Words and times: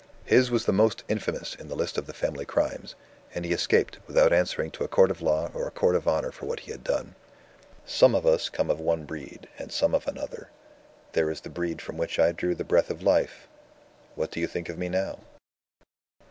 His 0.25 0.49
was 0.49 0.65
the 0.65 0.73
most 0.73 1.03
infamous 1.07 1.53
in 1.53 1.67
the 1.67 1.75
list 1.75 1.95
of 1.95 2.07
the 2.07 2.13
family 2.13 2.43
crimes 2.43 2.95
and 3.35 3.45
he 3.45 3.51
escaped, 3.53 3.99
without 4.07 4.33
answering 4.33 4.71
to 4.71 4.83
a 4.83 4.87
court 4.87 5.11
of 5.11 5.21
law 5.21 5.51
or 5.53 5.67
a 5.67 5.69
court 5.69 5.95
of 5.95 6.07
honor 6.07 6.31
for 6.31 6.47
what 6.47 6.61
he 6.61 6.71
had 6.71 6.83
done. 6.83 7.13
"Some 7.85 8.15
of 8.15 8.25
us 8.25 8.49
come 8.49 8.71
of 8.71 8.79
one 8.79 9.05
breed, 9.05 9.47
and 9.59 9.71
some 9.71 9.93
of 9.93 10.07
another. 10.07 10.49
There 11.11 11.29
is 11.29 11.41
the 11.41 11.51
breed 11.51 11.83
from 11.83 11.97
which 11.97 12.17
I 12.17 12.31
drew 12.31 12.55
the 12.55 12.63
breath 12.63 12.89
of 12.89 13.03
life. 13.03 13.47
What 14.15 14.31
do 14.31 14.39
you 14.39 14.47
think 14.47 14.69
of 14.69 14.77
me 14.79 14.89
now?" 14.89 15.19